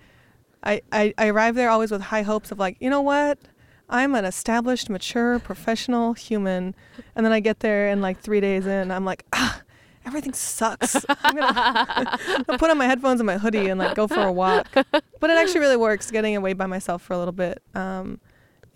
[0.63, 3.37] I, I, I arrive there always with high hopes of like, you know what?
[3.89, 6.77] I'm an established, mature, professional human.
[7.17, 9.63] And then I get there and like three days in, I'm like, ah,
[10.07, 11.05] everything sucks.
[11.09, 14.33] I'm gonna, I'll put on my headphones and my hoodie and like go for a
[14.33, 14.69] walk.
[14.73, 17.63] But it actually really works getting away by myself for a little bit.
[17.75, 18.21] Um,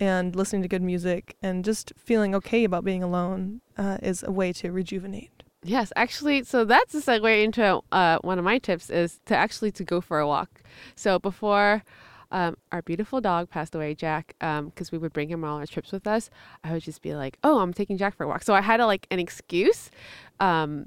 [0.01, 4.31] and listening to good music and just feeling okay about being alone uh, is a
[4.31, 5.43] way to rejuvenate.
[5.63, 9.71] Yes, actually, so that's a segue into uh, one of my tips is to actually
[9.73, 10.63] to go for a walk.
[10.95, 11.85] So before
[12.33, 15.93] um, our beautiful dog passed away, Jack, because we would bring him on our trips
[15.93, 16.31] with us,
[16.65, 18.81] I would just be like, "Oh, I'm taking Jack for a walk." So I had
[18.81, 19.91] a, like an excuse,
[20.39, 20.87] um,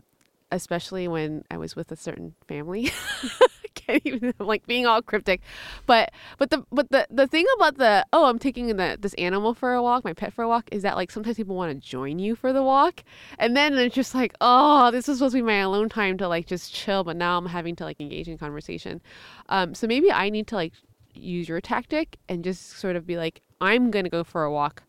[0.54, 2.92] especially when I was with a certain family.
[3.24, 5.42] I can't even I'm, like being all cryptic,
[5.88, 9.54] but but the but the the thing about the oh I'm taking the this animal
[9.54, 11.90] for a walk, my pet for a walk, is that like sometimes people want to
[11.90, 13.04] join you for the walk,
[13.40, 16.28] and then it's just like oh this is supposed to be my alone time to
[16.28, 19.02] like just chill, but now I'm having to like engage in conversation.
[19.50, 20.74] Um, so maybe I need to like
[21.16, 24.84] use your tactic and just sort of be like I'm gonna go for a walk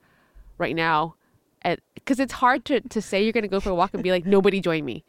[0.59, 1.15] right now,
[1.95, 4.27] because it's hard to to say you're gonna go for a walk and be like
[4.27, 5.05] nobody join me.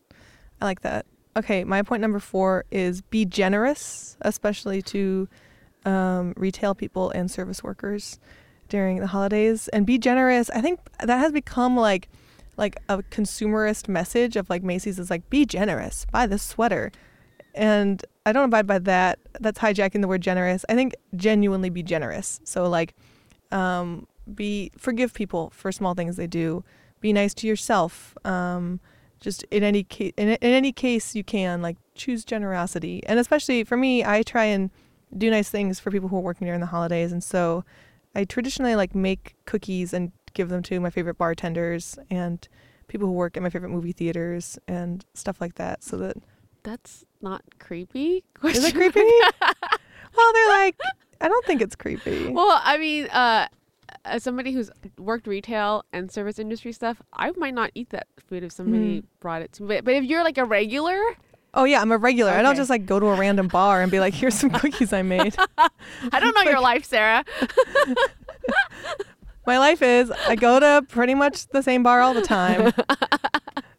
[0.61, 1.05] I like that.
[1.37, 5.27] Okay, my point number four is be generous, especially to
[5.85, 8.19] um, retail people and service workers
[8.69, 9.67] during the holidays.
[9.69, 10.49] And be generous.
[10.49, 12.09] I think that has become like
[12.57, 16.91] like a consumerist message of like Macy's is like be generous, buy this sweater,
[17.53, 19.19] and I don't abide by that.
[19.39, 20.65] That's hijacking the word generous.
[20.67, 22.39] I think genuinely be generous.
[22.43, 22.95] So like,
[23.51, 26.63] um, be forgive people for small things they do.
[27.01, 28.17] Be nice to yourself.
[28.25, 28.79] Um,
[29.21, 33.01] just in any case in, in any case you can like choose generosity.
[33.05, 34.69] And especially for me i try and
[35.17, 37.11] do nice things for people who are working during the holidays.
[37.11, 37.63] And so
[38.15, 42.47] i traditionally like make cookies and give them to my favorite bartenders and
[42.87, 46.17] people who work at my favorite movie theaters and stuff like that so that
[46.63, 48.23] That's not creepy.
[48.43, 48.99] is it creepy?
[50.15, 50.75] well they're like
[51.21, 52.27] i don't think it's creepy.
[52.27, 53.47] Well, I mean, uh,
[54.03, 58.43] as somebody who's worked retail and service industry stuff, I might not eat that food
[58.43, 59.05] if somebody Mm.
[59.19, 59.75] brought it to me.
[59.75, 60.99] But, but if you're like a regular,
[61.57, 63.89] oh yeah i'm a regular i don't just like go to a random bar and
[63.89, 67.23] be like here's some cookies i made I don't know your life, Sarah.
[69.47, 72.73] My life is I go to pretty much the same bar all the time.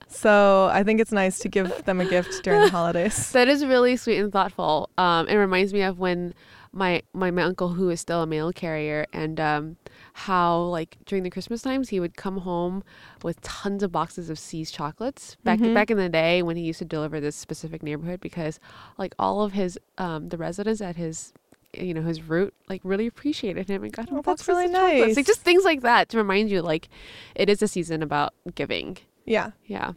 [0.08, 3.32] So I think it's nice to give them a gift during the holidays.
[3.32, 4.88] That is really sweet and thoughtful.
[4.96, 6.32] Um, it reminds me of when
[6.72, 9.76] my, my my uncle who is still a mail carrier and um,
[10.20, 12.82] how like during the Christmas times he would come home
[13.22, 15.74] with tons of boxes of See's chocolates back Mhm.
[15.74, 18.58] back in the day when he used to deliver this specific neighborhood because
[18.96, 21.34] like all of his um, the residents at his
[21.74, 24.72] you know his route like really appreciated him and got him Oh, that's really of
[24.72, 25.06] chocolates.
[25.08, 25.16] nice.
[25.16, 26.88] like just things like that to remind you like
[27.34, 29.50] it is a season about giving Yeah.
[29.66, 29.92] yeah.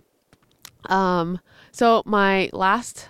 [0.85, 1.39] Um,
[1.71, 3.07] so my last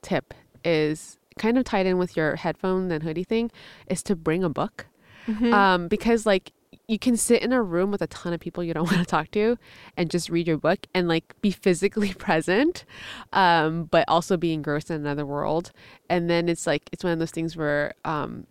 [0.00, 0.32] tip
[0.64, 3.50] is kind of tied in with your headphone and hoodie thing
[3.88, 4.86] is to bring a book.
[5.28, 5.52] Mhm.
[5.52, 6.52] Um, because like
[6.88, 9.04] you can sit in a room with a ton of people you don't want to
[9.04, 9.56] talk to
[9.96, 12.84] and just read your book and like be physically present,
[13.32, 15.70] um, but also be engrossed in another world.
[16.08, 18.46] And then it's like it's one of those things where um,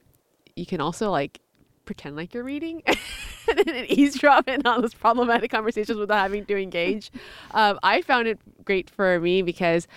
[0.56, 1.40] you can also like
[1.86, 6.58] pretend like you're reading and then eavesdrop in on those problematic conversations without having to
[6.58, 7.12] engage.
[7.54, 9.88] Um, I found it great for me because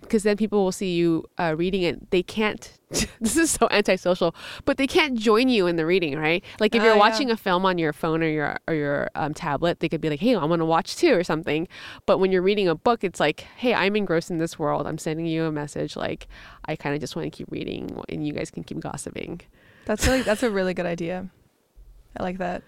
[0.00, 2.10] because then people will see you uh, reading it.
[2.10, 2.78] They can't.
[3.20, 6.42] this is so antisocial, but they can't join you in the reading, right?
[6.60, 6.98] Like if you're yeah.
[6.98, 10.08] watching a film on your phone or your or your um, tablet, they could be
[10.08, 11.68] like, "Hey, I want to watch too" or something.
[12.06, 14.86] But when you're reading a book, it's like, "Hey, I'm engrossed in this world.
[14.86, 15.96] I'm sending you a message.
[15.96, 16.26] Like,
[16.66, 19.42] I kind of just want to keep reading, and you guys can keep gossiping."
[19.84, 21.28] That's really that's a really good idea.
[22.16, 22.62] I like that.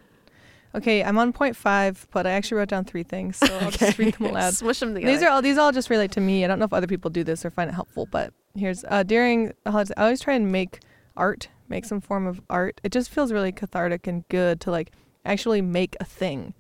[0.75, 3.99] Okay, I'm on point five, but I actually wrote down three things, so I'll just
[3.99, 4.53] read them aloud.
[4.55, 5.11] Smush them together.
[5.11, 6.45] These are all these all just relate to me.
[6.45, 9.03] I don't know if other people do this or find it helpful, but here's uh,
[9.03, 10.81] during the holidays, I always try and make
[11.17, 12.81] art, make some form of art.
[12.85, 14.93] It just feels really cathartic and good to like
[15.25, 16.53] actually make a thing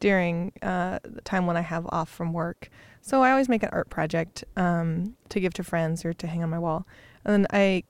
[0.00, 2.68] during uh, the time when I have off from work.
[3.00, 6.42] So I always make an art project um, to give to friends or to hang
[6.42, 6.86] on my wall,
[7.24, 7.84] and then I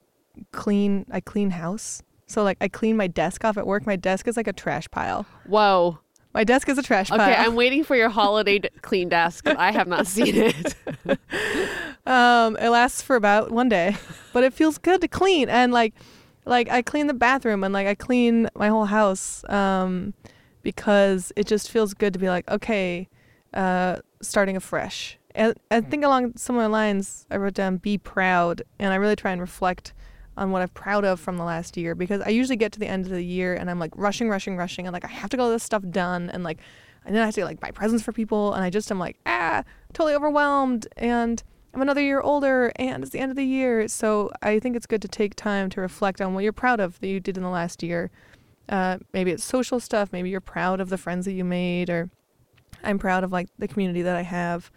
[0.53, 1.07] clean.
[1.11, 2.03] I clean house.
[2.33, 3.87] So like I clean my desk off at work.
[3.87, 5.27] My desk is like a trash pile.
[5.47, 5.99] Whoa.
[6.35, 7.21] My desk is a trash pile.
[7.21, 9.47] Okay, I'm waiting for your holiday d- clean desk.
[9.47, 10.75] I have not seen it.
[12.05, 13.97] Um, it lasts for about one day,
[14.33, 15.95] but it feels good to clean and like,
[16.45, 20.13] like I clean the bathroom and like I clean my whole house, um,
[20.63, 23.09] because it just feels good to be like, okay,
[23.55, 25.17] uh, starting afresh.
[25.35, 29.31] And I think along similar lines, I wrote down be proud, and I really try
[29.31, 29.95] and reflect
[30.37, 32.87] on what I'm proud of from the last year because I usually get to the
[32.87, 35.37] end of the year and I'm like rushing, rushing, rushing, and like I have to
[35.37, 36.59] get all this stuff done, and like,
[37.05, 39.19] and then I have to like buy presents for people, and I just am like,
[39.27, 41.43] ah, totally overwhelmed, and
[41.75, 43.89] I'm another year older and it's the end of the year.
[43.89, 47.01] So I think it's good to take time to reflect on what you're proud of
[47.01, 48.11] that you did in the last year.
[48.69, 50.13] Uh, maybe it's social stuff.
[50.13, 52.11] Maybe you're proud of the friends that you made, or
[52.85, 54.71] I'm proud of like the community that I have,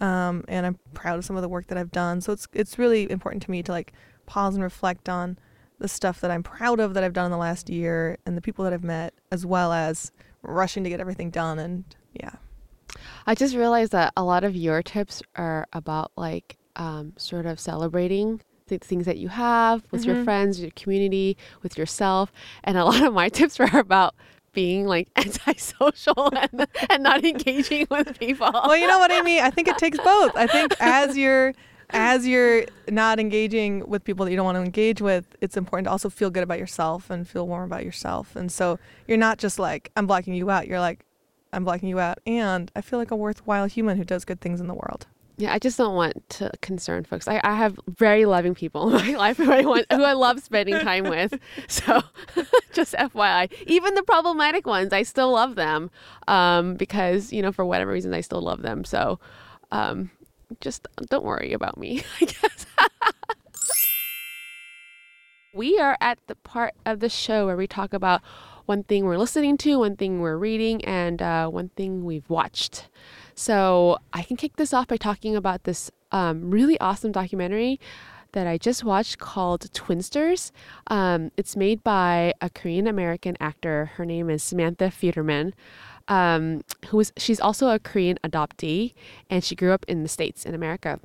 [0.00, 2.20] um, and I'm proud of some of the work that I've done.
[2.20, 3.92] So it's it's really important to me to like
[4.28, 5.38] pause and reflect on
[5.80, 8.40] the stuff that I'm proud of that I've done in the last year and the
[8.40, 10.12] people that I've met, as well as
[10.42, 11.58] rushing to get everything done.
[11.58, 12.32] And yeah,
[13.26, 17.58] I just realized that a lot of your tips are about like um, sort of
[17.60, 20.24] celebrating the things that you have with your Mhm.
[20.24, 22.32] friends, your community, with yourself,
[22.64, 24.14] and a lot of my tips are about
[24.52, 28.50] being like antisocial and, and not engaging with people.
[28.52, 29.42] well, you know what I mean.
[29.42, 30.36] I think it takes both.
[30.36, 31.54] I think as you're
[31.90, 35.86] as you're not engaging with people that you don't want to engage with, it's important
[35.86, 38.36] to also feel good about yourself and feel warm about yourself.
[38.36, 40.68] And so you're not just like I'm blocking you out.
[40.68, 41.04] You're like
[41.52, 44.60] I'm blocking you out, and I feel like a worthwhile human who does good things
[44.60, 45.06] in the world.
[45.38, 47.28] Yeah, I just don't want to concern folks.
[47.28, 50.40] I, I have very loving people in my life who I want, who I love
[50.40, 51.38] spending time with.
[51.68, 52.02] So,
[52.72, 55.90] just FYI, even the problematic ones, I still love them
[56.26, 58.84] um, because you know for whatever reason I still love them.
[58.84, 59.20] So,
[59.70, 60.10] um,
[60.60, 62.02] just don't worry about me.
[62.20, 62.66] I guess.
[65.52, 68.22] we are at the part of the show where we talk about
[68.66, 72.88] one thing we're listening to, one thing we're reading, and uh, one thing we've watched.
[73.34, 77.80] So I can kick this off by talking about this um, really awesome documentary
[78.32, 80.52] that I just watched called Twinsters.
[80.88, 83.92] Um, it's made by a Korean American actor.
[83.96, 85.52] Her name is Samantha Futerman.
[86.08, 87.12] Um, was?
[87.16, 88.94] she's also a Korean adoptee,
[89.30, 91.00] and she grew up in the states in America.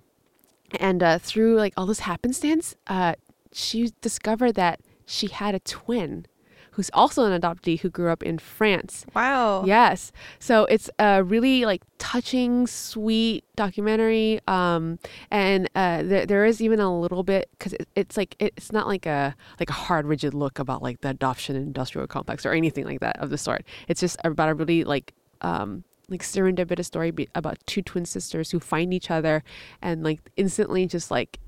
[0.79, 3.15] And uh, through like all this happenstance, uh,
[3.51, 6.25] she discovered that she had a twin,
[6.73, 9.05] who's also an adoptee who grew up in France.
[9.15, 9.63] Wow.
[9.65, 10.12] Yes.
[10.39, 14.39] So it's a really like touching, sweet documentary.
[14.47, 18.71] Um, and uh, there, there is even a little bit because it, it's like it's
[18.71, 22.51] not like a like a hard, rigid look about like the adoption industrial complex or
[22.51, 23.63] anything like that of the sort.
[23.88, 28.59] It's just about a really like um, like serendipitous story about two twin sisters who
[28.59, 29.43] find each other
[29.81, 31.39] and like instantly just like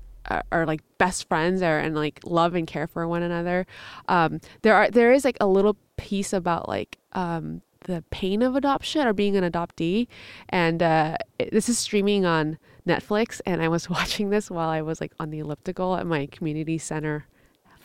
[0.50, 3.66] are, like best friends or and like love and care for one another.
[4.08, 8.56] Um, there are there is like a little piece about like um, the pain of
[8.56, 10.08] adoption or being an adoptee,
[10.48, 13.40] and uh, it- this is streaming on Netflix.
[13.46, 16.78] And I was watching this while I was like on the elliptical at my community
[16.78, 17.26] center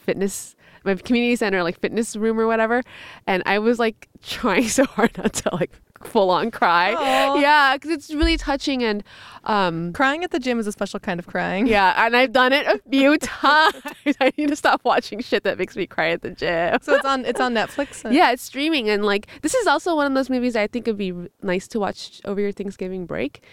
[0.01, 2.81] fitness my community center like fitness room or whatever
[3.27, 5.71] and i was like trying so hard not to like
[6.03, 7.35] full on cry Aw.
[7.35, 9.03] yeah because it's really touching and
[9.43, 11.67] um Crying at the gym is a special kind of crying.
[11.67, 13.75] yeah, and I've done it a few times.
[14.19, 16.77] I need to stop watching shit that makes me cry at the gym.
[16.81, 18.11] So it's on it's on Netflix.
[18.11, 20.97] Yeah, it's streaming, and like this is also one of those movies I think would
[20.97, 23.43] be nice to watch over your Thanksgiving break.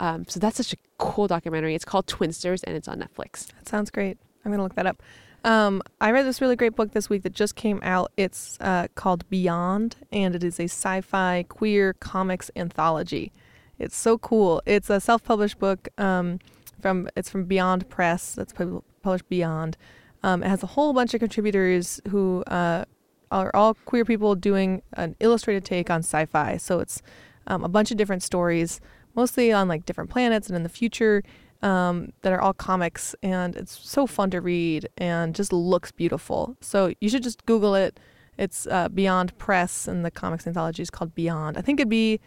[0.00, 1.74] Um, so that's such a cool documentary.
[1.74, 3.46] It's called Twinsters, and it's on Netflix.
[3.48, 4.18] That sounds great.
[4.44, 5.02] I'm gonna look that up.
[5.48, 8.12] Um, I read this really great book this week that just came out.
[8.18, 13.32] It's uh, called Beyond, and it is a sci-fi queer comics anthology.
[13.78, 14.60] It's so cool.
[14.66, 16.38] It's a self-published book um,
[16.82, 18.34] from it's from Beyond Press.
[18.34, 19.78] That's published Beyond.
[20.22, 22.84] Um, it has a whole bunch of contributors who uh,
[23.30, 26.58] are all queer people doing an illustrated take on sci-fi.
[26.58, 27.00] So it's
[27.46, 28.82] um, a bunch of different stories,
[29.14, 31.22] mostly on like different planets and in the future
[31.62, 36.56] um, that are all comics, and it's so fun to read and just looks beautiful.
[36.60, 37.98] So you should just Google it.
[38.36, 41.58] It's uh, Beyond Press, and the comics anthology is called Beyond.
[41.58, 42.20] I think it'd be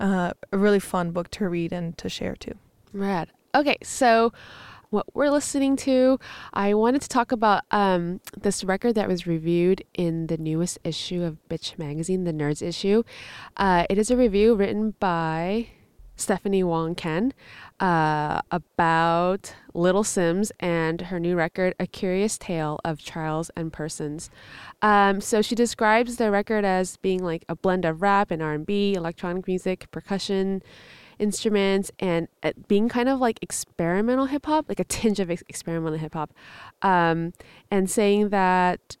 [0.00, 2.54] uh, a really fun book to read and to share too.
[2.92, 3.30] Rad.
[3.54, 4.32] Okay, so
[4.90, 6.18] what we're listening to,
[6.54, 11.22] I wanted to talk about um, this record that was reviewed in the newest issue
[11.22, 13.02] of Bitch Magazine, the Nerds issue.
[13.56, 15.68] Uh, it is a review written by
[16.16, 17.34] Stephanie Wong Ken
[17.80, 24.30] uh, about Little Simz and her new record, A Curious Tale of Trials and Persons.
[24.82, 28.94] Um, so she describes the record as being like a blend of rap and R&B,
[28.94, 30.62] electronic music, percussion,
[31.18, 35.44] instruments, and uh, being kind of like experimental hip hop, like a tinge of ex-
[35.48, 36.32] experimental hip hop,
[36.82, 37.32] um,
[37.70, 38.96] and saying that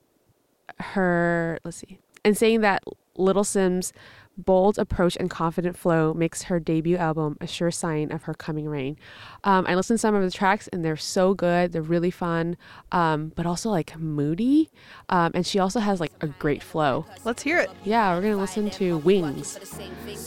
[0.78, 2.82] her let's see, and saying that
[3.16, 3.92] Little Simz
[4.38, 8.68] bold approach and confident flow makes her debut album a sure sign of her coming
[8.68, 8.96] reign.
[9.48, 11.72] Um, I listened to some of the tracks and they're so good.
[11.72, 12.58] They're really fun,
[12.92, 14.68] um, but also like moody.
[15.08, 17.06] Um, and she also has like a great flow.
[17.24, 17.70] Let's hear it.
[17.82, 19.56] Yeah, we're gonna listen to Wings.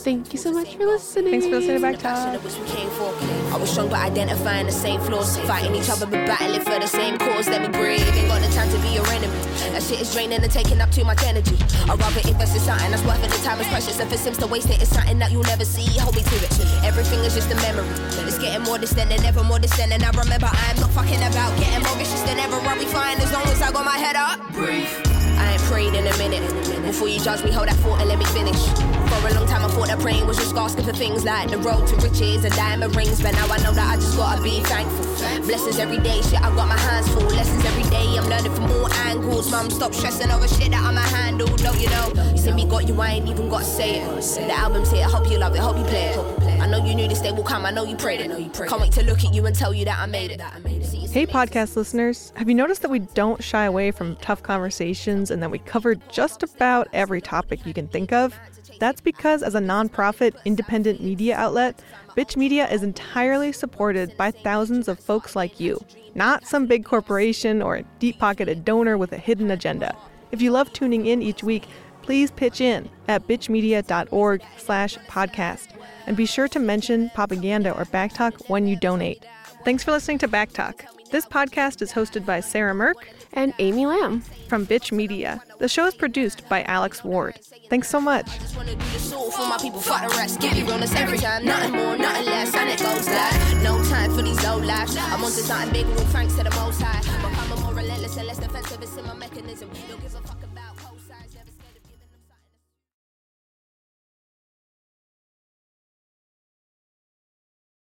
[0.02, 1.30] Thank you so much for listening.
[1.30, 2.34] Thanks for listening Back passion Talk.
[2.34, 3.14] of which we came for.
[3.54, 5.38] I was strong, but identifying the same flaws.
[5.38, 7.46] Fighting each other, but battling for the same cause.
[7.46, 8.02] Let me breathe.
[8.02, 9.38] Ain't got the time to be your enemy.
[9.70, 11.54] That shit is draining and taking up too much energy.
[11.88, 13.30] I'd rather invest in something that's worth it.
[13.30, 14.00] The time is precious.
[14.00, 15.86] If it seems to waste it, it's something that you'll never see.
[16.00, 16.50] Hold me to it.
[16.82, 17.86] Everything is just a memory.
[18.26, 19.92] It's getting more distant and ever more distant.
[19.92, 22.56] And I remember I'm not fucking about getting more vicious than ever.
[22.56, 24.40] I'll be fine as long as I got my head up.
[24.52, 24.88] Breathe.
[25.36, 26.42] I ain't prayed in a minute.
[26.82, 28.60] Before you judge me, hold that thought and let me finish.
[29.08, 31.58] For a long time, I thought that praying was just asking for things like the
[31.58, 33.20] road to riches and diamond rings.
[33.22, 35.04] But now I know that I just gotta be thankful.
[35.46, 37.24] Blessings every day, shit, I got my hands full.
[37.24, 39.50] Lessons every day, I'm learning from all angles.
[39.50, 41.48] Mum, stop stressing over shit that I'ma handle.
[41.56, 42.12] Don't you know?
[42.32, 44.06] You see me got you, I ain't even gotta say it.
[44.06, 46.41] The album's here, I hope you love it, hope you play it.
[46.72, 48.54] I know you knew this day will come, I know you prayed it.
[48.54, 50.40] Can't wait to look at you and tell you that I made it.
[50.86, 54.42] See, it's Hey, podcast listeners, have you noticed that we don't shy away from tough
[54.42, 58.34] conversations and that we cover just about every topic you can think of?
[58.78, 61.78] That's because, as a nonprofit, independent media outlet,
[62.16, 65.78] Bitch Media is entirely supported by thousands of folks like you,
[66.14, 69.94] not some big corporation or a deep pocketed donor with a hidden agenda.
[70.30, 71.68] If you love tuning in each week,
[72.02, 75.68] please pitch in at bitchmedia.org slash podcast
[76.06, 79.24] and be sure to mention propaganda or backtalk when you donate.
[79.64, 80.84] Thanks for listening to Backtalk.
[81.10, 82.96] This podcast is hosted by Sarah Mirk
[83.34, 84.22] And Amy Lam.
[84.48, 85.42] from Bitch Media.
[85.58, 87.38] The show is produced by Alex Ward.
[87.70, 88.26] Thanks so much.
[88.40, 90.40] just wanna do the soul for my people, fuck the rest.
[90.40, 94.12] Give you realness every time, nothing more, nothing less, and it goes like no time
[94.14, 94.96] for these low lives.
[94.96, 97.00] I'm on to something big, all thanks to the most high.
[97.30, 99.70] Becoming more relentless and less defensive, it's in my mechanism.